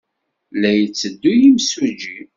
La 0.59 0.71
d-yetteddu 0.75 1.31
yimsujji. 1.39 2.17